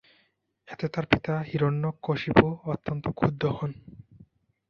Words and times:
এতে 0.67 0.85
তার 0.87 1.05
পিতা 1.05 1.33
হিরণ্যকশিপু 1.41 2.47
অত্যন্ত 2.65 3.05
ক্ষুব্ধ 3.09 3.43
হন। 3.57 3.71